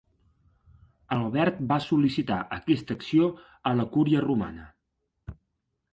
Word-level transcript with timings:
Albert 1.17 1.59
va 1.73 1.77
sol·licitar 1.89 2.39
aquesta 2.57 2.97
acció 3.01 3.29
a 3.73 3.77
la 3.81 3.89
cúria 3.97 4.25
romana. 4.29 4.67